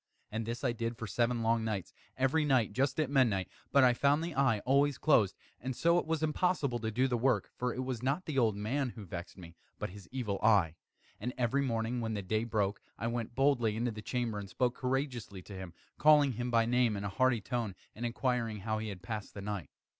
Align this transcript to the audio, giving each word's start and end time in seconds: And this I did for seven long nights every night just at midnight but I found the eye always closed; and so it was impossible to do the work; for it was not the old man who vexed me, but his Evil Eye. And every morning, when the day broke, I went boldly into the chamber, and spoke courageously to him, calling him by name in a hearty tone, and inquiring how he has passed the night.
And 0.31 0.47
this 0.47 0.63
I 0.63 0.71
did 0.71 0.97
for 0.97 1.05
seven 1.05 1.43
long 1.43 1.63
nights 1.63 1.93
every 2.17 2.43
night 2.43 2.73
just 2.73 2.99
at 2.99 3.07
midnight 3.07 3.47
but 3.71 3.83
I 3.83 3.93
found 3.93 4.23
the 4.23 4.33
eye 4.33 4.57
always 4.61 4.97
closed; 4.97 5.35
and 5.59 5.75
so 5.75 5.99
it 5.99 6.07
was 6.07 6.23
impossible 6.23 6.79
to 6.79 6.89
do 6.89 7.07
the 7.07 7.19
work; 7.19 7.51
for 7.55 7.71
it 7.71 7.83
was 7.83 8.01
not 8.01 8.25
the 8.25 8.39
old 8.39 8.55
man 8.55 8.89
who 8.95 9.05
vexed 9.05 9.37
me, 9.37 9.55
but 9.77 9.91
his 9.91 10.09
Evil 10.11 10.39
Eye. 10.41 10.73
And 11.19 11.33
every 11.37 11.61
morning, 11.61 12.01
when 12.01 12.15
the 12.15 12.23
day 12.23 12.45
broke, 12.45 12.81
I 12.97 13.05
went 13.05 13.35
boldly 13.35 13.75
into 13.75 13.91
the 13.91 14.01
chamber, 14.01 14.39
and 14.39 14.49
spoke 14.49 14.73
courageously 14.73 15.43
to 15.43 15.53
him, 15.53 15.71
calling 15.99 16.31
him 16.31 16.49
by 16.49 16.65
name 16.65 16.97
in 16.97 17.03
a 17.03 17.09
hearty 17.09 17.39
tone, 17.39 17.75
and 17.93 18.03
inquiring 18.03 18.61
how 18.61 18.79
he 18.79 18.89
has 18.89 18.97
passed 19.03 19.35
the 19.35 19.41
night. 19.43 19.69